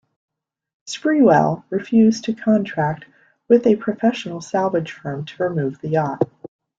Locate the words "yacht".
5.89-6.27